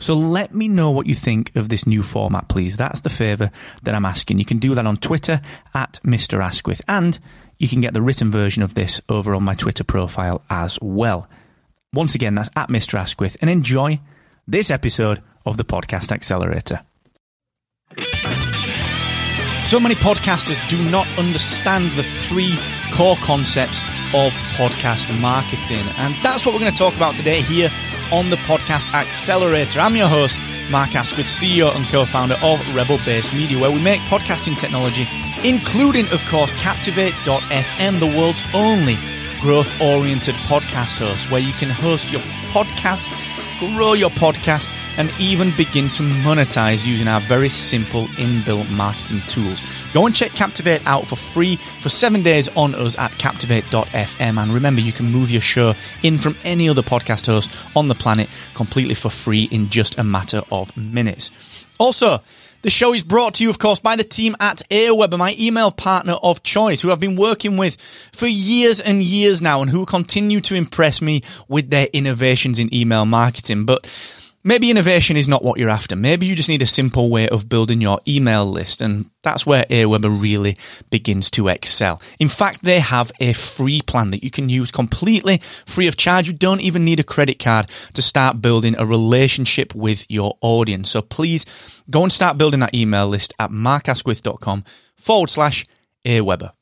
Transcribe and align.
So 0.00 0.14
let 0.14 0.54
me 0.54 0.66
know 0.66 0.90
what 0.90 1.06
you 1.06 1.14
think 1.14 1.54
of 1.54 1.68
this 1.68 1.86
new 1.86 2.02
format, 2.02 2.48
please. 2.48 2.76
That's 2.76 3.02
the 3.02 3.10
favour 3.10 3.50
that 3.82 3.94
I'm 3.94 4.06
asking. 4.06 4.38
You 4.38 4.46
can 4.46 4.58
do 4.58 4.74
that 4.74 4.86
on 4.86 4.96
Twitter 4.96 5.42
at 5.74 6.00
Mr. 6.02 6.42
Asquith, 6.42 6.80
and 6.88 7.18
you 7.58 7.68
can 7.68 7.82
get 7.82 7.92
the 7.92 8.02
written 8.02 8.30
version 8.30 8.62
of 8.62 8.74
this 8.74 9.02
over 9.10 9.34
on 9.34 9.44
my 9.44 9.54
Twitter 9.54 9.84
profile 9.84 10.42
as 10.48 10.78
well. 10.80 11.28
Once 11.92 12.14
again, 12.14 12.34
that's 12.34 12.48
at 12.56 12.70
Mr. 12.70 12.98
Asquith, 12.98 13.36
and 13.42 13.50
enjoy 13.50 14.00
this 14.48 14.70
episode 14.70 15.22
of 15.44 15.58
the 15.58 15.64
Podcast 15.64 16.12
Accelerator. 16.12 16.80
So 19.64 19.78
many 19.78 19.94
podcasters 19.94 20.66
do 20.70 20.82
not 20.90 21.06
understand 21.18 21.90
the 21.92 22.02
three 22.02 22.56
core 22.92 23.16
concepts 23.16 23.82
of 24.14 24.32
podcast 24.58 25.08
marketing. 25.20 25.86
And 25.96 26.14
that's 26.22 26.44
what 26.44 26.54
we're 26.54 26.60
going 26.60 26.72
to 26.72 26.78
talk 26.78 26.94
about 26.96 27.16
today 27.16 27.40
here 27.42 27.70
on 28.12 28.30
the 28.30 28.36
Podcast 28.36 28.92
Accelerator. 28.92 29.80
I'm 29.80 29.94
your 29.94 30.08
host, 30.08 30.40
Mark 30.70 30.94
Asquith, 30.94 31.26
CEO 31.26 31.74
and 31.74 31.86
co 31.86 32.04
founder 32.04 32.36
of 32.42 32.58
Rebel 32.74 32.98
Base 33.04 33.32
Media, 33.32 33.58
where 33.58 33.70
we 33.70 33.82
make 33.82 34.00
podcasting 34.02 34.58
technology, 34.58 35.06
including, 35.44 36.06
of 36.12 36.24
course, 36.26 36.52
Captivate.fm, 36.60 38.00
the 38.00 38.18
world's 38.18 38.44
only 38.52 38.96
growth 39.40 39.80
oriented 39.80 40.34
podcast 40.46 40.98
host, 40.98 41.30
where 41.30 41.40
you 41.40 41.52
can 41.54 41.70
host 41.70 42.10
your 42.10 42.20
podcast, 42.52 43.14
grow 43.76 43.94
your 43.94 44.10
podcast 44.10 44.68
and 44.96 45.12
even 45.18 45.54
begin 45.56 45.88
to 45.90 46.02
monetize 46.02 46.84
using 46.84 47.08
our 47.08 47.20
very 47.20 47.48
simple 47.48 48.06
inbuilt 48.16 48.68
marketing 48.70 49.22
tools. 49.28 49.60
Go 49.92 50.06
and 50.06 50.14
check 50.14 50.32
Captivate 50.32 50.80
out 50.86 51.06
for 51.06 51.16
free 51.16 51.56
for 51.56 51.90
seven 51.90 52.22
days 52.22 52.48
on 52.56 52.74
us 52.74 52.98
at 52.98 53.10
captivate.fm. 53.12 54.38
And 54.38 54.54
remember, 54.54 54.80
you 54.80 54.92
can 54.92 55.06
move 55.06 55.30
your 55.30 55.42
show 55.42 55.74
in 56.02 56.18
from 56.18 56.36
any 56.44 56.68
other 56.68 56.82
podcast 56.82 57.26
host 57.26 57.50
on 57.76 57.88
the 57.88 57.94
planet 57.94 58.28
completely 58.54 58.94
for 58.94 59.10
free 59.10 59.48
in 59.50 59.68
just 59.68 59.98
a 59.98 60.04
matter 60.04 60.42
of 60.50 60.74
minutes. 60.76 61.30
Also, 61.78 62.20
the 62.62 62.70
show 62.70 62.92
is 62.92 63.02
brought 63.02 63.34
to 63.34 63.42
you, 63.42 63.48
of 63.48 63.58
course, 63.58 63.80
by 63.80 63.96
the 63.96 64.04
team 64.04 64.36
at 64.38 64.60
Aweber, 64.70 65.16
my 65.16 65.34
email 65.38 65.70
partner 65.70 66.14
of 66.22 66.42
choice, 66.42 66.82
who 66.82 66.90
I've 66.90 67.00
been 67.00 67.16
working 67.16 67.56
with 67.56 67.80
for 68.12 68.26
years 68.26 68.80
and 68.80 69.02
years 69.02 69.40
now 69.40 69.62
and 69.62 69.70
who 69.70 69.86
continue 69.86 70.42
to 70.42 70.54
impress 70.54 71.00
me 71.00 71.22
with 71.48 71.70
their 71.70 71.88
innovations 71.94 72.58
in 72.58 72.72
email 72.74 73.06
marketing. 73.06 73.64
But 73.64 73.86
Maybe 74.42 74.70
innovation 74.70 75.18
is 75.18 75.28
not 75.28 75.44
what 75.44 75.58
you're 75.58 75.68
after. 75.68 75.94
Maybe 75.94 76.24
you 76.24 76.34
just 76.34 76.48
need 76.48 76.62
a 76.62 76.66
simple 76.66 77.10
way 77.10 77.28
of 77.28 77.48
building 77.48 77.82
your 77.82 78.00
email 78.08 78.46
list. 78.46 78.80
And 78.80 79.10
that's 79.22 79.44
where 79.44 79.64
Aweber 79.64 80.18
really 80.18 80.56
begins 80.88 81.30
to 81.32 81.48
excel. 81.48 82.00
In 82.18 82.28
fact, 82.28 82.62
they 82.62 82.80
have 82.80 83.12
a 83.20 83.34
free 83.34 83.82
plan 83.82 84.12
that 84.12 84.24
you 84.24 84.30
can 84.30 84.48
use 84.48 84.70
completely 84.70 85.42
free 85.66 85.88
of 85.88 85.98
charge. 85.98 86.26
You 86.26 86.32
don't 86.32 86.62
even 86.62 86.86
need 86.86 87.00
a 87.00 87.04
credit 87.04 87.38
card 87.38 87.68
to 87.92 88.00
start 88.00 88.40
building 88.40 88.76
a 88.78 88.86
relationship 88.86 89.74
with 89.74 90.06
your 90.08 90.38
audience. 90.40 90.90
So 90.90 91.02
please 91.02 91.44
go 91.90 92.02
and 92.02 92.12
start 92.12 92.38
building 92.38 92.60
that 92.60 92.74
email 92.74 93.08
list 93.08 93.34
at 93.38 93.50
markasquith.com 93.50 94.64
forward 94.96 95.28
slash 95.28 95.66
Aweber. 96.06 96.52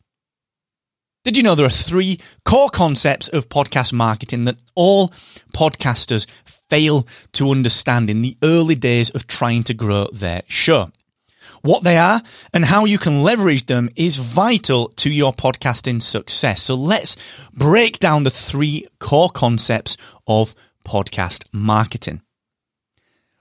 Did 1.29 1.37
you 1.37 1.43
know 1.43 1.55
there 1.55 1.67
are 1.67 1.69
three 1.69 2.21
core 2.47 2.71
concepts 2.71 3.29
of 3.29 3.51
podcast 3.51 3.93
marketing 3.93 4.47
that 4.47 4.57
all 4.75 5.09
podcasters 5.53 6.27
fail 6.47 7.07
to 7.33 7.51
understand 7.51 8.09
in 8.09 8.23
the 8.23 8.39
early 8.43 8.75
days 8.75 9.11
of 9.11 9.27
trying 9.27 9.63
to 9.65 9.75
grow 9.75 10.09
their 10.11 10.41
show? 10.47 10.91
What 11.61 11.83
they 11.83 11.99
are 11.99 12.23
and 12.55 12.65
how 12.65 12.87
you 12.87 12.97
can 12.97 13.23
leverage 13.23 13.67
them 13.67 13.91
is 13.95 14.17
vital 14.17 14.89
to 14.97 15.11
your 15.11 15.35
podcasting 15.35 16.01
success. 16.01 16.63
So 16.63 16.75
let's 16.75 17.15
break 17.53 17.99
down 17.99 18.23
the 18.23 18.31
three 18.31 18.87
core 18.99 19.29
concepts 19.29 19.99
of 20.27 20.55
podcast 20.83 21.45
marketing. 21.53 22.23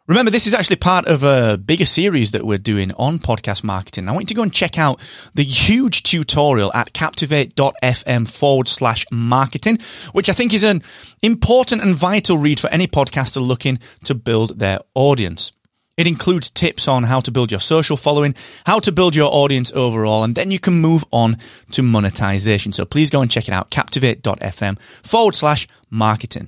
Remember, 0.08 0.32
this 0.32 0.48
is 0.48 0.54
actually 0.54 0.78
part 0.78 1.06
of 1.06 1.24
a 1.24 1.58
bigger 1.58 1.86
series 1.86 2.32
that 2.32 2.46
we're 2.46 2.58
doing 2.58 2.94
on 2.94 3.20
podcast 3.20 3.62
marketing. 3.62 4.08
I 4.08 4.14
want 4.14 4.24
you 4.24 4.28
to 4.28 4.34
go 4.36 4.42
and 4.42 4.54
check 4.54 4.80
out 4.80 5.02
the 5.34 5.44
huge 5.44 6.02
tutorial 6.04 6.74
at 6.74 6.94
captivate.fm 6.94 8.30
forward 8.30 8.70
slash 8.70 9.06
marketing, 9.12 9.80
which 10.14 10.30
I 10.30 10.32
think 10.32 10.54
is 10.54 10.64
an 10.64 10.82
important 11.22 11.82
and 11.82 11.94
vital 11.94 12.38
read 12.38 12.58
for 12.58 12.70
any 12.70 12.88
podcaster 12.88 13.46
looking 13.46 13.80
to 14.06 14.16
build 14.16 14.60
their 14.60 14.80
audience. 14.96 15.52
It 15.98 16.08
includes 16.08 16.52
tips 16.52 16.88
on 16.88 17.04
how 17.04 17.20
to 17.20 17.32
build 17.32 17.52
your 17.52 17.60
social 17.60 17.98
following, 17.98 18.34
how 18.66 18.80
to 18.80 18.94
build 18.94 19.14
your 19.14 19.30
audience 19.30 19.74
overall, 19.74 20.24
and 20.24 20.36
then 20.36 20.52
you 20.52 20.60
can 20.60 20.76
move 20.76 21.04
on 21.12 21.38
to 21.72 21.84
monetization. 21.84 22.72
So 22.72 22.86
please 22.86 23.10
go 23.10 23.22
and 23.22 23.30
check 23.30 23.50
it 23.50 23.54
out, 23.54 23.72
captivate.fm 23.72 24.80
forward 24.80 25.36
slash 25.36 25.68
marketing. 25.90 26.48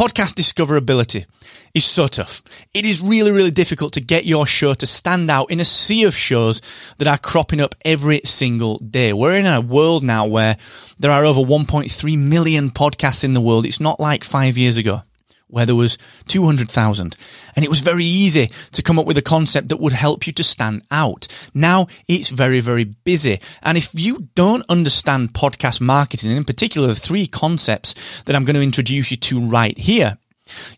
Podcast 0.00 0.32
discoverability 0.32 1.26
is 1.74 1.84
so 1.84 2.06
tough. 2.06 2.42
It 2.72 2.86
is 2.86 3.02
really, 3.02 3.32
really 3.32 3.50
difficult 3.50 3.92
to 3.92 4.00
get 4.00 4.24
your 4.24 4.46
show 4.46 4.72
to 4.72 4.86
stand 4.86 5.30
out 5.30 5.50
in 5.50 5.60
a 5.60 5.64
sea 5.66 6.04
of 6.04 6.16
shows 6.16 6.62
that 6.96 7.06
are 7.06 7.18
cropping 7.18 7.60
up 7.60 7.74
every 7.84 8.22
single 8.24 8.78
day. 8.78 9.12
We're 9.12 9.34
in 9.34 9.44
a 9.44 9.60
world 9.60 10.02
now 10.02 10.26
where 10.26 10.56
there 10.98 11.10
are 11.10 11.26
over 11.26 11.42
1.3 11.42 12.18
million 12.18 12.70
podcasts 12.70 13.24
in 13.24 13.34
the 13.34 13.42
world. 13.42 13.66
It's 13.66 13.78
not 13.78 14.00
like 14.00 14.24
five 14.24 14.56
years 14.56 14.78
ago 14.78 15.02
where 15.50 15.66
there 15.66 15.74
was 15.74 15.98
200,000. 16.26 17.16
And 17.56 17.64
it 17.64 17.68
was 17.68 17.80
very 17.80 18.04
easy 18.04 18.48
to 18.72 18.82
come 18.82 18.98
up 18.98 19.06
with 19.06 19.18
a 19.18 19.22
concept 19.22 19.68
that 19.68 19.80
would 19.80 19.92
help 19.92 20.26
you 20.26 20.32
to 20.34 20.44
stand 20.44 20.82
out. 20.90 21.26
Now 21.54 21.88
it's 22.08 22.30
very, 22.30 22.60
very 22.60 22.84
busy. 22.84 23.40
And 23.62 23.76
if 23.76 23.90
you 23.94 24.28
don't 24.34 24.64
understand 24.68 25.34
podcast 25.34 25.80
marketing, 25.80 26.30
and 26.30 26.38
in 26.38 26.44
particular 26.44 26.88
the 26.88 26.94
three 26.94 27.26
concepts 27.26 28.22
that 28.22 28.36
I'm 28.36 28.44
going 28.44 28.56
to 28.56 28.62
introduce 28.62 29.10
you 29.10 29.16
to 29.16 29.40
right 29.40 29.76
here, 29.76 30.18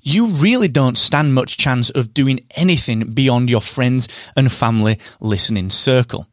you 0.03 0.27
really 0.27 0.69
don't 0.69 0.99
stand 0.99 1.35
much 1.35 1.57
chance 1.57 1.91
of 1.91 2.13
doing 2.13 2.41
anything 2.57 3.11
beyond 3.13 3.49
your 3.49 3.61
friends 3.61 4.09
and 4.37 4.53
family 4.53 4.99
listening 5.21 5.71
circle. 5.71 6.27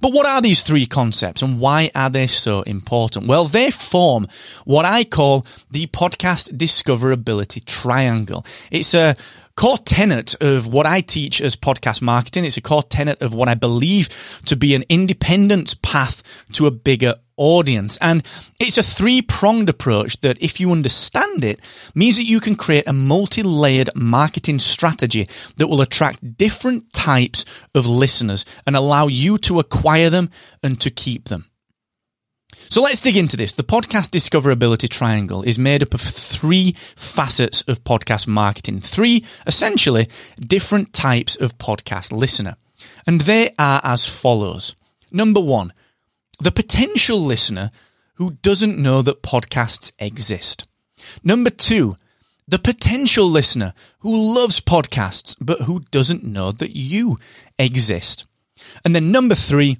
But 0.00 0.12
what 0.12 0.26
are 0.26 0.40
these 0.40 0.62
three 0.62 0.86
concepts 0.86 1.42
and 1.42 1.60
why 1.60 1.90
are 1.94 2.10
they 2.10 2.26
so 2.26 2.62
important? 2.62 3.26
Well, 3.26 3.44
they 3.44 3.70
form 3.70 4.26
what 4.64 4.84
I 4.84 5.04
call 5.04 5.46
the 5.70 5.86
podcast 5.86 6.56
discoverability 6.56 7.64
triangle. 7.64 8.44
It's 8.70 8.94
a 8.94 9.14
core 9.56 9.78
tenet 9.78 10.34
of 10.40 10.66
what 10.66 10.86
I 10.86 11.00
teach 11.00 11.40
as 11.40 11.56
podcast 11.56 12.02
marketing. 12.02 12.44
It's 12.44 12.56
a 12.56 12.62
core 12.62 12.82
tenet 12.82 13.20
of 13.22 13.32
what 13.34 13.48
I 13.48 13.54
believe 13.54 14.40
to 14.46 14.56
be 14.56 14.74
an 14.74 14.84
independent 14.88 15.80
path 15.82 16.22
to 16.52 16.66
a 16.66 16.70
bigger 16.70 17.14
audience. 17.36 17.96
And 18.00 18.24
it's 18.58 18.78
a 18.78 18.82
three 18.82 19.22
pronged 19.22 19.68
approach 19.68 20.18
that, 20.18 20.42
if 20.42 20.60
you 20.60 20.72
understand 20.72 21.44
it, 21.44 21.60
means 21.94 22.16
that 22.16 22.24
you 22.24 22.40
can 22.40 22.56
create 22.56 22.86
a 22.86 22.92
multi 22.92 23.42
layered 23.42 23.90
marketing 23.94 24.58
strategy 24.58 25.28
that 25.56 25.68
will 25.68 25.80
attract 25.80 26.36
different 26.36 26.92
types 26.92 27.44
of 27.74 27.86
listeners 27.86 28.44
and 28.66 28.76
allow 28.76 29.06
you 29.06 29.38
to 29.38 29.58
acquire 29.58 30.10
them 30.10 30.30
and 30.62 30.80
to 30.80 30.90
keep 30.90 31.28
them. 31.28 31.46
So 32.68 32.82
let's 32.82 33.00
dig 33.00 33.16
into 33.16 33.36
this. 33.36 33.52
The 33.52 33.62
podcast 33.62 34.10
discoverability 34.10 34.88
triangle 34.88 35.42
is 35.42 35.58
made 35.58 35.82
up 35.82 35.94
of 35.94 36.00
three 36.00 36.74
facets 36.96 37.62
of 37.62 37.84
podcast 37.84 38.26
marketing, 38.26 38.80
three 38.80 39.24
essentially 39.46 40.08
different 40.40 40.92
types 40.92 41.36
of 41.36 41.58
podcast 41.58 42.12
listener. 42.12 42.56
And 43.06 43.20
they 43.20 43.50
are 43.58 43.80
as 43.84 44.08
follows. 44.08 44.74
Number 45.12 45.40
one, 45.40 45.72
the 46.38 46.52
potential 46.52 47.18
listener 47.18 47.70
who 48.14 48.32
doesn't 48.42 48.78
know 48.78 49.02
that 49.02 49.22
podcasts 49.22 49.92
exist. 49.98 50.66
Number 51.22 51.50
two, 51.50 51.96
the 52.48 52.58
potential 52.58 53.26
listener 53.26 53.74
who 54.00 54.34
loves 54.34 54.60
podcasts 54.60 55.36
but 55.40 55.62
who 55.62 55.80
doesn't 55.90 56.24
know 56.24 56.52
that 56.52 56.76
you 56.76 57.16
exist. 57.58 58.26
And 58.84 58.94
then 58.94 59.10
number 59.10 59.34
three, 59.34 59.78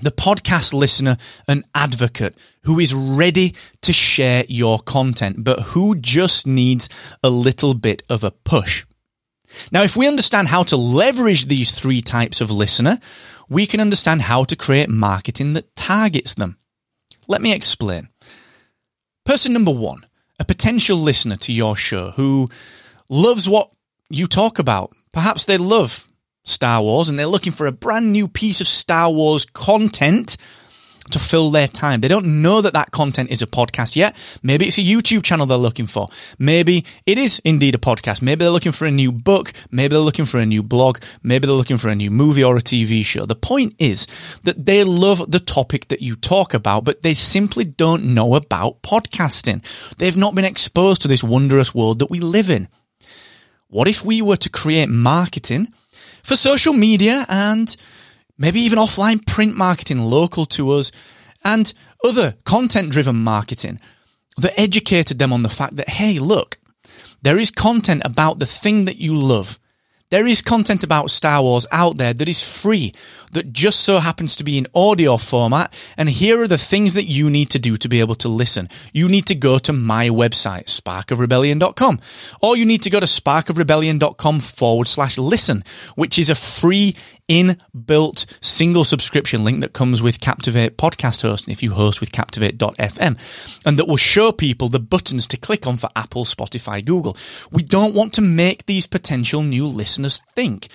the 0.00 0.10
podcast 0.10 0.72
listener 0.72 1.16
an 1.46 1.64
advocate 1.74 2.36
who 2.62 2.78
is 2.78 2.94
ready 2.94 3.54
to 3.82 3.92
share 3.92 4.44
your 4.48 4.78
content, 4.78 5.44
but 5.44 5.60
who 5.60 5.94
just 5.94 6.46
needs 6.46 6.88
a 7.22 7.30
little 7.30 7.74
bit 7.74 8.02
of 8.08 8.24
a 8.24 8.30
push. 8.30 8.84
Now, 9.72 9.82
if 9.82 9.96
we 9.96 10.08
understand 10.08 10.48
how 10.48 10.62
to 10.64 10.76
leverage 10.76 11.46
these 11.46 11.78
three 11.78 12.00
types 12.00 12.40
of 12.40 12.50
listener, 12.50 12.98
we 13.48 13.66
can 13.66 13.80
understand 13.80 14.22
how 14.22 14.44
to 14.44 14.56
create 14.56 14.88
marketing 14.88 15.54
that 15.54 15.74
targets 15.76 16.34
them. 16.34 16.56
Let 17.28 17.42
me 17.42 17.52
explain. 17.52 18.08
Person 19.24 19.52
number 19.52 19.72
one, 19.72 20.06
a 20.38 20.44
potential 20.44 20.96
listener 20.96 21.36
to 21.36 21.52
your 21.52 21.76
show 21.76 22.12
who 22.12 22.48
loves 23.08 23.48
what 23.48 23.70
you 24.08 24.26
talk 24.26 24.58
about. 24.58 24.92
Perhaps 25.12 25.44
they 25.44 25.58
love 25.58 26.06
Star 26.44 26.82
Wars 26.82 27.08
and 27.08 27.18
they're 27.18 27.26
looking 27.26 27.52
for 27.52 27.66
a 27.66 27.72
brand 27.72 28.12
new 28.12 28.26
piece 28.28 28.60
of 28.60 28.66
Star 28.66 29.10
Wars 29.10 29.44
content 29.44 30.36
to 31.10 31.18
fill 31.18 31.50
their 31.50 31.68
time. 31.68 32.00
They 32.00 32.08
don't 32.08 32.42
know 32.42 32.60
that 32.60 32.74
that 32.74 32.90
content 32.90 33.30
is 33.30 33.42
a 33.42 33.46
podcast 33.46 33.96
yet. 33.96 34.16
Maybe 34.42 34.66
it's 34.66 34.78
a 34.78 34.82
YouTube 34.82 35.22
channel 35.22 35.46
they're 35.46 35.58
looking 35.58 35.86
for. 35.86 36.08
Maybe 36.38 36.84
it 37.06 37.18
is 37.18 37.40
indeed 37.44 37.74
a 37.74 37.78
podcast. 37.78 38.22
Maybe 38.22 38.40
they're 38.40 38.50
looking 38.50 38.72
for 38.72 38.86
a 38.86 38.90
new 38.90 39.12
book. 39.12 39.52
Maybe 39.70 39.94
they're 39.94 39.98
looking 39.98 40.24
for 40.24 40.38
a 40.38 40.46
new 40.46 40.62
blog. 40.62 40.98
Maybe 41.22 41.46
they're 41.46 41.56
looking 41.56 41.78
for 41.78 41.88
a 41.88 41.94
new 41.94 42.10
movie 42.10 42.44
or 42.44 42.56
a 42.56 42.60
TV 42.60 43.04
show. 43.04 43.26
The 43.26 43.34
point 43.34 43.74
is 43.78 44.06
that 44.44 44.64
they 44.64 44.84
love 44.84 45.30
the 45.30 45.40
topic 45.40 45.88
that 45.88 46.02
you 46.02 46.16
talk 46.16 46.54
about, 46.54 46.84
but 46.84 47.02
they 47.02 47.14
simply 47.14 47.64
don't 47.64 48.14
know 48.14 48.34
about 48.34 48.82
podcasting. 48.82 49.64
They've 49.98 50.16
not 50.16 50.34
been 50.34 50.44
exposed 50.44 51.02
to 51.02 51.08
this 51.08 51.24
wondrous 51.24 51.74
world 51.74 51.98
that 51.98 52.10
we 52.10 52.20
live 52.20 52.50
in. 52.50 52.68
What 53.68 53.86
if 53.86 54.04
we 54.04 54.20
were 54.20 54.36
to 54.36 54.50
create 54.50 54.88
marketing 54.88 55.72
for 56.22 56.36
social 56.36 56.72
media 56.72 57.24
and 57.28 57.76
maybe 58.40 58.58
even 58.60 58.78
offline 58.78 59.24
print 59.24 59.56
marketing 59.56 59.98
local 59.98 60.46
to 60.46 60.70
us 60.72 60.90
and 61.44 61.72
other 62.04 62.34
content 62.44 62.90
driven 62.90 63.22
marketing 63.22 63.78
that 64.38 64.58
educated 64.58 65.18
them 65.18 65.32
on 65.32 65.42
the 65.42 65.48
fact 65.48 65.76
that, 65.76 65.88
hey, 65.90 66.18
look, 66.18 66.58
there 67.22 67.38
is 67.38 67.50
content 67.50 68.02
about 68.04 68.38
the 68.38 68.46
thing 68.46 68.86
that 68.86 68.96
you 68.96 69.14
love 69.14 69.60
there 70.10 70.26
is 70.26 70.42
content 70.42 70.82
about 70.82 71.12
Star 71.12 71.40
Wars 71.40 71.66
out 71.70 71.96
there 71.96 72.12
that 72.12 72.28
is 72.28 72.42
free, 72.42 72.92
that 73.30 73.52
just 73.52 73.80
so 73.80 74.00
happens 74.00 74.34
to 74.36 74.44
be 74.44 74.58
in 74.58 74.66
audio 74.74 75.16
format. 75.16 75.72
And 75.96 76.10
here 76.10 76.42
are 76.42 76.48
the 76.48 76.58
things 76.58 76.94
that 76.94 77.04
you 77.04 77.30
need 77.30 77.48
to 77.50 77.60
do 77.60 77.76
to 77.76 77.88
be 77.88 78.00
able 78.00 78.16
to 78.16 78.28
listen. 78.28 78.68
You 78.92 79.08
need 79.08 79.26
to 79.26 79.36
go 79.36 79.58
to 79.60 79.72
my 79.72 80.08
website, 80.08 80.64
sparkofrebellion.com, 80.64 82.00
or 82.42 82.56
you 82.56 82.66
need 82.66 82.82
to 82.82 82.90
go 82.90 82.98
to 82.98 83.06
sparkofrebellion.com 83.06 84.40
forward 84.40 84.88
slash 84.88 85.16
listen, 85.16 85.62
which 85.94 86.18
is 86.18 86.28
a 86.28 86.34
free 86.34 86.96
inbuilt 87.30 88.26
single 88.40 88.84
subscription 88.84 89.44
link 89.44 89.60
that 89.60 89.72
comes 89.72 90.02
with 90.02 90.20
Captivate 90.20 90.76
podcast 90.76 91.22
hosting 91.22 91.52
if 91.52 91.62
you 91.62 91.70
host 91.70 92.00
with 92.00 92.10
captivate.fm 92.10 93.60
and 93.64 93.78
that 93.78 93.86
will 93.86 93.96
show 93.96 94.32
people 94.32 94.68
the 94.68 94.80
buttons 94.80 95.28
to 95.28 95.36
click 95.36 95.66
on 95.66 95.76
for 95.76 95.88
Apple, 95.94 96.24
Spotify, 96.24 96.84
Google. 96.84 97.16
We 97.52 97.62
don't 97.62 97.94
want 97.94 98.12
to 98.14 98.20
make 98.20 98.66
these 98.66 98.88
potential 98.88 99.42
new 99.42 99.66
listeners 99.66 100.20
think. 100.34 100.68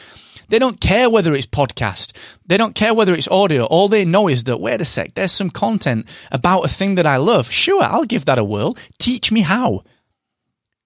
They 0.48 0.60
don't 0.60 0.80
care 0.80 1.10
whether 1.10 1.34
it's 1.34 1.48
podcast. 1.48 2.14
They 2.46 2.56
don't 2.56 2.76
care 2.76 2.94
whether 2.94 3.14
it's 3.14 3.28
audio. 3.28 3.66
All 3.66 3.90
they 3.90 4.06
know 4.06 4.30
is 4.30 4.46
that, 4.46 4.62
wait 4.62 4.80
a 4.80 4.86
sec, 4.86 5.16
there's 5.16 5.32
some 5.32 5.50
content 5.50 6.08
about 6.32 6.66
a 6.66 6.70
thing 6.70 6.96
that 6.96 7.08
I 7.08 7.18
love. 7.18 7.52
Sure, 7.52 7.84
I'll 7.84 8.06
give 8.06 8.26
that 8.26 8.38
a 8.38 8.44
whirl. 8.44 8.78
Teach 8.98 9.32
me 9.32 9.42
how. 9.42 9.84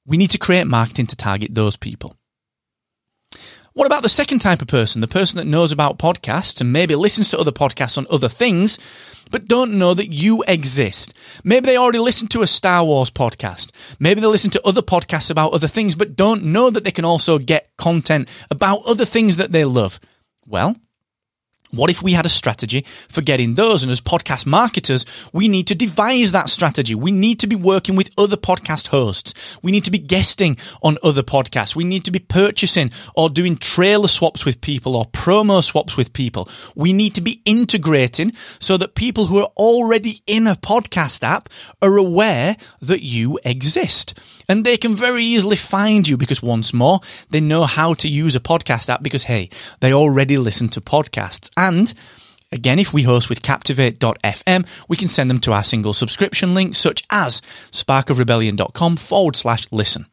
We 0.06 0.18
need 0.18 0.32
to 0.32 0.38
create 0.40 0.66
marketing 0.66 1.08
to 1.08 1.16
target 1.16 1.54
those 1.54 1.78
people. 1.78 2.16
What 3.74 3.86
about 3.86 4.04
the 4.04 4.10
second 4.10 4.40
type 4.40 4.62
of 4.62 4.68
person? 4.68 5.00
The 5.02 5.08
person 5.08 5.38
that 5.38 5.46
knows 5.46 5.72
about 5.72 6.00
podcasts 6.00 6.60
and 6.60 6.74
maybe 6.74 6.96
listens 6.96 7.30
to 7.30 7.40
other 7.40 7.52
podcasts 7.52 7.98
on 7.98 8.08
other 8.10 8.28
things, 8.28 8.80
but 9.30 9.46
don't 9.46 9.78
know 9.78 9.94
that 9.94 10.12
you 10.12 10.44
exist. 10.48 11.14
Maybe 11.44 11.68
they 11.68 11.78
already 11.78 12.00
listen 12.00 12.28
to 12.30 12.42
a 12.42 12.48
Star 12.48 12.84
Wars 12.84 13.12
podcast. 13.12 13.72
Maybe 14.00 14.22
they 14.22 14.28
listen 14.28 14.50
to 14.52 14.68
other 14.68 14.82
podcasts 14.82 15.30
about 15.30 15.54
other 15.54 15.68
things, 15.68 15.96
but 15.96 16.16
don't 16.16 16.46
know 16.46 16.72
that 16.72 16.84
they 16.84 16.92
can 16.92 17.06
also 17.06 17.38
get 17.38 17.70
content 17.78 18.28
about 18.50 18.82
other 18.88 19.06
things 19.06 19.38
that 19.38 19.52
they 19.52 19.66
love. 19.66 20.00
Well, 20.48 20.76
what 21.72 21.90
if 21.90 22.02
we 22.02 22.14
had 22.14 22.26
a 22.26 22.30
strategy 22.30 22.82
for 22.82 23.22
getting 23.22 23.54
those? 23.54 23.84
And 23.84 23.92
as 23.92 24.02
podcast 24.02 24.46
marketers, 24.46 25.06
we 25.34 25.48
need 25.48 25.68
to 25.68 25.76
devise 25.76 26.32
that 26.32 26.50
strategy. 26.50 26.96
We 26.96 27.12
need 27.12 27.40
to 27.42 27.48
be 27.48 27.56
working 27.56 27.96
with 27.96 28.10
other 28.18 28.38
podcast 28.38 28.88
hosts. 28.88 29.58
We 29.62 29.72
need 29.72 29.86
to 29.86 29.92
be 29.92 30.00
guesting 30.00 30.58
on 30.82 30.98
other 31.04 31.22
podcasts. 31.22 31.76
We 31.76 31.84
need 31.84 32.06
to 32.06 32.12
be 32.12 32.20
purchasing 32.20 32.92
or 33.16 33.30
doing 33.30 33.56
trailer 33.56 34.08
swaps 34.08 34.46
with 34.46 34.62
people 34.62 34.96
or 34.96 35.06
promo 35.06 35.64
swaps 35.64 35.96
with 35.96 36.14
people. 36.14 36.50
We 36.76 36.92
need 36.92 37.14
to 37.16 37.22
be 37.22 37.42
integrating 37.46 38.34
so 38.60 38.78
that 38.78 38.96
people 38.96 39.28
who 39.28 39.40
are 39.40 39.52
already 39.56 40.24
in 40.26 40.48
a 40.48 40.56
podcast 40.56 41.24
app 41.24 41.50
are 41.82 41.98
aware 41.98 42.56
that 42.82 43.04
you 43.04 43.40
exist. 43.44 44.20
And 44.48 44.66
they 44.66 44.78
can 44.78 44.96
very 44.96 45.24
easily 45.24 45.56
find 45.56 46.08
you 46.08 46.18
because 46.18 46.42
once 46.42 46.74
more, 46.74 47.02
they 47.30 47.40
know 47.40 47.66
how 47.66 47.94
to 47.96 48.08
use 48.08 48.36
a 48.36 48.40
podcast 48.40 48.90
app 48.90 49.04
because 49.04 49.26
hey, 49.26 49.50
they 49.80 49.94
already 49.94 50.38
listen 50.38 50.70
to 50.70 50.82
podcasts. 50.82 51.52
And 51.60 51.94
Again, 52.52 52.80
if 52.80 52.94
we 52.94 53.04
host 53.04 53.30
with 53.30 53.44
captivate.fm, 53.44 54.66
we 54.88 54.98
can 54.98 55.08
send 55.08 55.30
them 55.30 55.40
to 55.42 55.54
our 55.54 55.64
single 55.64 55.94
subscription 55.94 56.56
link, 56.56 56.76
such 56.76 57.04
as 57.12 57.42
sparkofrebellion.com 57.72 58.98
forward 58.98 59.36
slash 59.36 59.72
listen. 59.72 60.08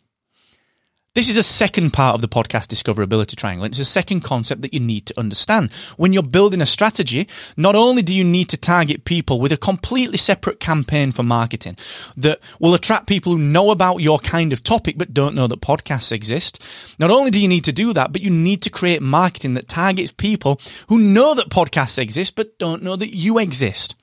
This 1.17 1.31
is 1.31 1.39
a 1.39 1.43
second 1.43 1.95
part 1.95 2.15
of 2.15 2.21
the 2.21 2.29
podcast 2.29 2.67
discoverability 2.67 3.37
triangle. 3.37 3.65
It's 3.65 3.79
a 3.79 3.87
second 3.87 4.21
concept 4.21 4.61
that 4.61 4.75
you 4.75 4.81
need 4.81 5.07
to 5.07 5.19
understand. 5.19 5.73
When 5.97 6.13
you're 6.13 6.23
building 6.23 6.61
a 6.61 6.67
strategy, 6.67 7.27
not 7.57 7.75
only 7.75 8.03
do 8.03 8.15
you 8.15 8.23
need 8.23 8.51
to 8.51 8.59
target 8.59 9.07
people 9.07 9.41
with 9.41 9.51
a 9.51 9.57
completely 9.57 10.19
separate 10.19 10.61
campaign 10.61 11.13
for 11.13 11.23
marketing 11.23 11.79
that 12.19 12.41
will 12.61 12.75
attract 12.75 13.07
people 13.07 13.33
who 13.33 13.39
know 13.39 13.71
about 13.71 14.03
your 14.03 14.19
kind 14.19 14.53
of 14.53 14.63
topic 14.63 14.99
but 14.99 15.15
don't 15.15 15.35
know 15.35 15.47
that 15.47 15.63
podcasts 15.63 16.13
exist. 16.13 16.63
Not 16.99 17.11
only 17.11 17.31
do 17.31 17.41
you 17.41 17.49
need 17.49 17.65
to 17.65 17.73
do 17.73 17.95
that, 17.95 18.13
but 18.13 18.21
you 18.21 18.29
need 18.29 18.61
to 18.61 18.69
create 18.69 19.01
marketing 19.01 19.55
that 19.55 19.69
targets 19.69 20.11
people 20.11 20.61
who 20.91 20.99
know 20.99 21.33
that 21.33 21.49
podcasts 21.49 21.99
exist 21.99 22.37
but 22.37 22.59
don't 22.59 22.83
know 22.83 22.95
that 22.95 23.15
you 23.15 23.39
exist. 23.39 23.95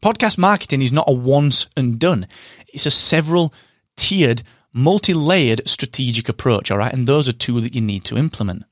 Podcast 0.00 0.38
marketing 0.38 0.82
is 0.82 0.92
not 0.92 1.08
a 1.08 1.12
once 1.12 1.66
and 1.76 1.98
done. 1.98 2.28
It's 2.68 2.86
a 2.86 2.92
several 2.92 3.52
tiered 3.96 4.44
multi-layered 4.72 5.68
strategic 5.68 6.28
approach, 6.28 6.70
all 6.70 6.78
right? 6.78 6.92
And 6.92 7.06
those 7.06 7.28
are 7.28 7.32
two 7.32 7.60
that 7.60 7.74
you 7.74 7.80
need 7.80 8.04
to 8.04 8.16
implement. 8.16 8.64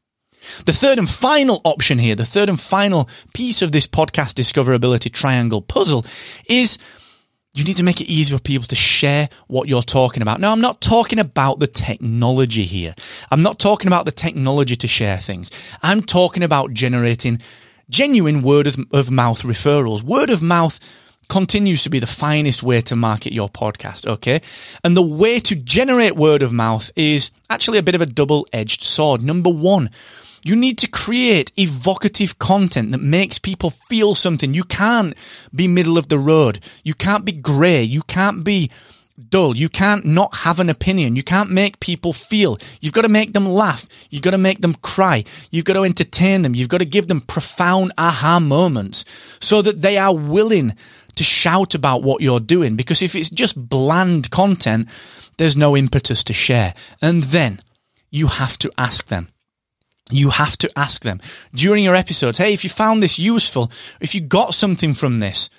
The 0.64 0.72
third 0.72 0.98
and 0.98 1.10
final 1.10 1.60
option 1.64 1.98
here, 1.98 2.14
the 2.14 2.24
third 2.24 2.48
and 2.48 2.60
final 2.60 3.08
piece 3.34 3.62
of 3.62 3.72
this 3.72 3.86
podcast 3.86 4.34
discoverability 4.34 5.12
triangle 5.12 5.62
puzzle 5.62 6.04
is 6.48 6.78
you 7.56 7.64
need 7.64 7.78
to 7.78 7.82
make 7.82 8.00
it 8.00 8.08
easy 8.08 8.36
for 8.36 8.42
people 8.42 8.66
to 8.68 8.74
share 8.74 9.28
what 9.48 9.66
you're 9.68 9.82
talking 9.82 10.22
about. 10.22 10.40
Now, 10.40 10.52
I'm 10.52 10.60
not 10.60 10.80
talking 10.82 11.18
about 11.18 11.58
the 11.58 11.66
technology 11.66 12.64
here. 12.64 12.94
I'm 13.30 13.42
not 13.42 13.58
talking 13.58 13.86
about 13.86 14.04
the 14.04 14.12
technology 14.12 14.76
to 14.76 14.86
share 14.86 15.16
things. 15.16 15.50
I'm 15.82 16.02
talking 16.02 16.42
about 16.42 16.74
generating 16.74 17.40
genuine 17.88 18.42
word 18.42 18.66
of, 18.66 19.10
mouth 19.10 19.42
referrals. 19.42 20.02
Word 20.02 20.28
of 20.28 20.42
mouth 20.42 20.78
continues 21.28 21.82
to 21.82 21.90
be 21.90 21.98
the 21.98 22.06
finest 22.06 22.62
way 22.62 22.80
to 22.82 22.96
market 22.96 23.32
your 23.32 23.48
podcast, 23.48 24.06
okay? 24.06 24.40
And 24.84 24.96
the 24.96 25.02
way 25.02 25.40
to 25.40 25.54
generate 25.54 26.16
word 26.16 26.42
of 26.42 26.52
mouth 26.52 26.90
is 26.96 27.30
actually 27.50 27.78
a 27.78 27.82
bit 27.82 27.94
of 27.94 28.00
a 28.00 28.06
double 28.06 28.46
edged 28.52 28.82
sword. 28.82 29.22
Number 29.22 29.50
one, 29.50 29.90
you 30.42 30.54
need 30.54 30.78
to 30.78 30.86
create 30.86 31.50
evocative 31.56 32.38
content 32.38 32.92
that 32.92 33.00
makes 33.00 33.38
people 33.38 33.70
feel 33.70 34.14
something. 34.14 34.54
You 34.54 34.62
can't 34.64 35.14
be 35.52 35.66
middle 35.66 35.98
of 35.98 36.08
the 36.08 36.18
road. 36.18 36.60
You 36.84 36.94
can't 36.94 37.24
be 37.24 37.32
grey. 37.32 37.82
You 37.82 38.02
can't 38.02 38.44
be 38.44 38.70
dull. 39.28 39.56
You 39.56 39.68
can't 39.68 40.04
not 40.04 40.34
have 40.36 40.60
an 40.60 40.68
opinion. 40.68 41.16
You 41.16 41.22
can't 41.22 41.50
make 41.50 41.80
people 41.80 42.12
feel. 42.12 42.58
You've 42.80 42.92
got 42.92 43.02
to 43.02 43.08
make 43.08 43.32
them 43.32 43.46
laugh. 43.46 43.88
You've 44.10 44.22
got 44.22 44.32
to 44.32 44.38
make 44.38 44.60
them 44.60 44.74
cry. 44.74 45.24
You've 45.50 45.64
got 45.64 45.74
to 45.74 45.84
entertain 45.84 46.42
them. 46.42 46.54
You've 46.54 46.68
got 46.68 46.78
to 46.78 46.84
give 46.84 47.08
them 47.08 47.22
profound 47.22 47.92
aha 47.98 48.38
moments 48.38 49.04
so 49.40 49.62
that 49.62 49.82
they 49.82 49.96
are 49.98 50.14
willing 50.14 50.74
to 51.16 51.24
shout 51.24 51.74
about 51.74 52.02
what 52.02 52.22
you're 52.22 52.40
doing 52.40 52.76
because 52.76 53.02
if 53.02 53.14
it's 53.14 53.30
just 53.30 53.68
bland 53.68 54.30
content, 54.30 54.88
there's 55.36 55.56
no 55.56 55.76
impetus 55.76 56.24
to 56.24 56.32
share. 56.32 56.74
And 57.02 57.24
then 57.24 57.60
you 58.10 58.28
have 58.28 58.56
to 58.58 58.70
ask 58.78 59.08
them. 59.08 59.28
You 60.08 60.30
have 60.30 60.56
to 60.58 60.70
ask 60.76 61.02
them 61.02 61.20
during 61.52 61.82
your 61.82 61.96
episodes, 61.96 62.38
hey, 62.38 62.52
if 62.52 62.62
you 62.62 62.70
found 62.70 63.02
this 63.02 63.18
useful, 63.18 63.72
if 64.00 64.14
you 64.14 64.20
got 64.20 64.54
something 64.54 64.94
from 64.94 65.18
this, 65.18 65.50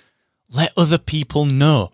let 0.50 0.72
other 0.76 0.96
people 0.96 1.44
know. 1.44 1.90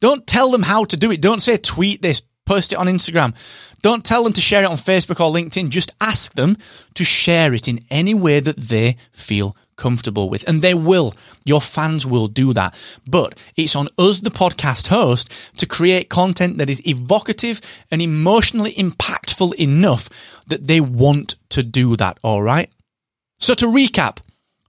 Don't 0.00 0.26
tell 0.26 0.50
them 0.50 0.62
how 0.62 0.84
to 0.84 0.96
do 0.96 1.10
it. 1.10 1.20
Don't 1.20 1.42
say 1.42 1.58
tweet 1.58 2.00
this, 2.00 2.22
post 2.46 2.72
it 2.72 2.78
on 2.78 2.86
Instagram. 2.86 3.34
Don't 3.82 4.04
tell 4.04 4.24
them 4.24 4.32
to 4.32 4.40
share 4.40 4.62
it 4.62 4.70
on 4.70 4.76
Facebook 4.76 5.20
or 5.20 5.32
LinkedIn. 5.32 5.68
Just 5.68 5.92
ask 6.00 6.34
them 6.34 6.56
to 6.94 7.04
share 7.04 7.52
it 7.52 7.68
in 7.68 7.80
any 7.90 8.14
way 8.14 8.40
that 8.40 8.56
they 8.56 8.96
feel 9.12 9.54
comfortable 9.78 10.28
with. 10.28 10.46
And 10.46 10.60
they 10.60 10.74
will. 10.74 11.14
Your 11.44 11.62
fans 11.62 12.04
will 12.04 12.28
do 12.28 12.52
that. 12.52 12.78
But 13.08 13.38
it's 13.56 13.74
on 13.74 13.88
us, 13.96 14.20
the 14.20 14.30
podcast 14.30 14.88
host, 14.88 15.32
to 15.56 15.64
create 15.66 16.10
content 16.10 16.58
that 16.58 16.68
is 16.68 16.86
evocative 16.86 17.62
and 17.90 18.02
emotionally 18.02 18.72
impactful 18.72 19.54
enough 19.54 20.10
that 20.48 20.66
they 20.66 20.80
want 20.80 21.36
to 21.50 21.62
do 21.62 21.96
that. 21.96 22.18
All 22.22 22.42
right. 22.42 22.70
So 23.38 23.54
to 23.54 23.66
recap, 23.66 24.18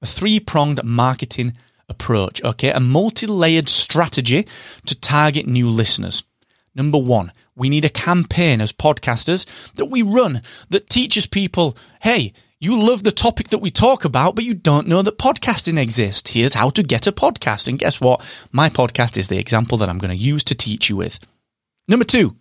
a 0.02 0.06
three 0.06 0.40
pronged 0.40 0.82
marketing 0.86 1.54
approach, 1.90 2.42
okay? 2.44 2.72
A 2.72 2.80
multi 2.80 3.28
layered 3.28 3.68
strategy 3.68 4.48
to 4.86 4.96
target 4.96 5.48
new 5.48 5.70
listeners. 5.70 6.24
Number 6.76 7.00
one, 7.00 7.34
we 7.56 7.68
need 7.68 7.84
a 7.84 7.90
campaign 7.90 8.62
as 8.62 8.72
podcasters 8.72 9.46
that 9.74 9.88
we 9.88 10.02
run 10.02 10.42
that 10.70 10.90
teaches 10.90 11.26
people, 11.26 11.76
hey, 12.02 12.32
you 12.60 12.78
love 12.78 13.04
the 13.04 13.12
topic 13.12 13.50
that 13.50 13.60
we 13.60 13.72
talk 13.72 14.04
about, 14.04 14.36
but 14.36 14.44
you 14.44 14.54
don't 14.54 14.88
know 14.88 15.02
that 15.02 15.18
podcasting 15.18 15.80
exists. 15.80 16.32
Here's 16.32 16.54
how 16.54 16.70
to 16.72 16.84
get 16.84 17.08
a 17.08 17.12
podcast. 17.14 17.70
And 17.70 17.80
guess 17.80 18.02
what? 18.02 18.22
My 18.52 18.70
podcast 18.70 19.18
is 19.18 19.30
the 19.30 19.38
example 19.38 19.78
that 19.78 19.88
I'm 19.88 19.98
going 19.98 20.12
to 20.12 20.18
use 20.18 20.44
to 20.46 20.56
teach 20.56 20.90
you 20.90 20.98
with. 20.98 21.20
Number 21.88 22.04
two, 22.04 22.36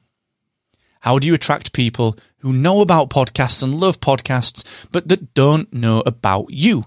how 1.00 1.20
do 1.20 1.26
you 1.28 1.34
attract 1.34 1.72
people 1.72 2.18
who 2.38 2.52
know 2.52 2.80
about 2.80 3.10
podcasts 3.10 3.62
and 3.62 3.78
love 3.78 4.00
podcasts, 4.00 4.86
but 4.90 5.06
that 5.08 5.34
don't 5.34 5.72
know 5.72 6.02
about 6.04 6.50
you? 6.50 6.84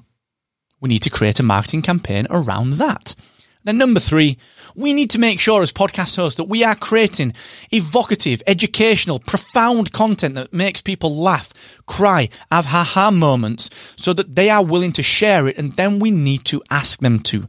We 0.82 0.90
need 0.90 1.04
to 1.04 1.10
create 1.10 1.40
a 1.40 1.44
marketing 1.44 1.84
campaign 1.84 2.28
around 2.30 2.74
that. 2.74 3.16
Then 3.64 3.78
number 3.78 4.00
three, 4.00 4.38
we 4.76 4.94
need 4.94 5.10
to 5.12 5.20
make 5.20 5.40
sure 5.40 5.62
as 5.62 5.72
podcast 5.72 6.16
hosts 6.16 6.38
that 6.38 6.46
we 6.46 6.64
are 6.64 6.76
creating 6.76 7.34
evocative, 7.72 8.42
educational, 8.48 9.20
profound 9.20 9.92
content 9.92 10.36
that 10.36 10.54
makes 10.54 10.82
people 10.82 11.16
laugh, 11.16 11.80
cry, 11.86 12.30
have 12.52 12.66
ha-ha 12.66 13.12
moments 13.12 13.70
so 13.98 14.14
that 14.14 14.36
they 14.36 14.50
are 14.50 14.64
willing 14.64 14.92
to 14.94 15.04
share 15.04 15.48
it 15.48 15.58
and 15.58 15.74
then 15.74 16.00
we 16.00 16.10
need 16.10 16.44
to 16.46 16.64
ask 16.72 17.00
them 17.02 17.20
to. 17.20 17.48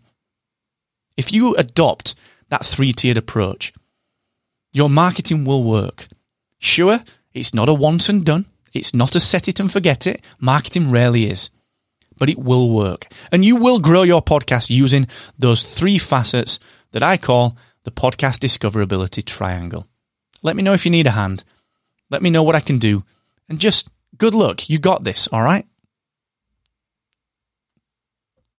If 1.17 1.33
you 1.33 1.55
adopt 1.55 2.15
that 2.49 2.65
three-tiered 2.65 3.17
approach, 3.17 3.73
your 4.73 4.91
marketing 4.91 5.45
will 5.45 5.65
work. 5.65 6.09
Sure, 6.59 6.99
it's 7.33 7.55
not 7.55 7.69
a 7.69 7.75
once 7.75 8.09
and 8.09 8.25
done. 8.25 8.47
It's 8.75 8.95
not 8.95 9.15
a 9.15 9.21
set 9.21 9.49
it 9.49 9.61
and 9.61 9.71
forget 9.71 10.07
it. 10.07 10.23
Marketing 10.39 10.91
rarely 10.91 11.27
is 11.27 11.51
but 12.19 12.29
it 12.29 12.39
will 12.39 12.71
work. 12.71 13.07
And 13.31 13.45
you 13.45 13.57
will 13.57 13.79
grow 13.81 14.03
your 14.03 14.23
podcast 14.23 14.71
using 14.71 15.07
those 15.39 15.63
three 15.63 15.99
facets 15.99 16.59
that 16.93 17.03
I 17.03 17.17
call 17.17 17.57
the 17.85 17.91
podcast 17.91 18.39
discoverability 18.39 19.25
triangle. 19.25 19.87
Let 20.43 20.57
me 20.57 20.63
know 20.63 20.73
if 20.73 20.85
you 20.85 20.91
need 20.91 21.07
a 21.07 21.13
hand. 21.13 21.45
Let 22.11 22.23
me 22.23 22.31
know 22.31 22.43
what 22.43 22.57
I 22.57 22.61
can 22.61 22.79
do. 22.79 23.05
And 23.49 23.59
just 23.59 23.89
good 24.17 24.35
luck. 24.35 24.69
You 24.69 24.79
got 24.79 25.05
this, 25.05 25.29
all 25.29 25.43
right? 25.43 25.67